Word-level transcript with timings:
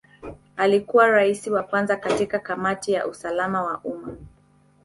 Alikuwa 0.57 1.07
Rais 1.07 1.47
wa 1.47 1.63
kwanza 1.63 1.95
katika 1.95 2.39
Kamati 2.39 2.91
ya 2.91 3.07
usalama 3.07 3.61
wa 3.61 3.81
umma. 3.83 4.17